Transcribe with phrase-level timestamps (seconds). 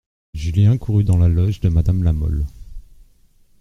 [0.33, 2.43] Julien courut dans la loge de Madame de La Mole.